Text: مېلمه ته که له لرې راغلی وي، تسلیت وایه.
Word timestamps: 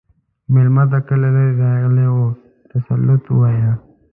مېلمه 0.53 0.83
ته 0.91 0.99
که 1.07 1.13
له 1.21 1.27
لرې 1.35 1.51
راغلی 1.61 2.07
وي، 2.13 2.27
تسلیت 2.69 3.23
وایه. 3.31 3.73